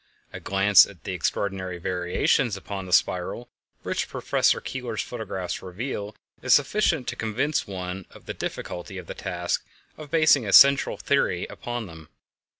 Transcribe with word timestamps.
A 0.33 0.39
glance 0.39 0.87
at 0.87 1.03
the 1.03 1.13
extraordinary 1.13 1.77
variations 1.77 2.57
upon 2.57 2.87
the 2.87 2.91
spiral 2.91 3.49
which 3.83 4.07
Professor 4.09 4.59
Keeler's 4.59 5.03
photographs 5.03 5.61
reveal 5.61 6.15
is 6.41 6.55
sufficient 6.55 7.07
to 7.09 7.15
convince 7.15 7.67
one 7.67 8.07
of 8.09 8.25
the 8.25 8.33
difficulty 8.33 8.97
of 8.97 9.05
the 9.05 9.13
task 9.13 9.63
of 9.99 10.09
basing 10.09 10.47
a 10.47 10.53
general 10.53 10.97
theory 10.97 11.45
upon 11.51 11.85
them. 11.85 12.09